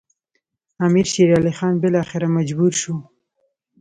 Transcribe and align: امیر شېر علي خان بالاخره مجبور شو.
امیر 0.85 1.07
شېر 1.13 1.29
علي 1.37 1.53
خان 1.57 1.73
بالاخره 1.83 2.27
مجبور 2.37 2.71
شو. 2.81 2.93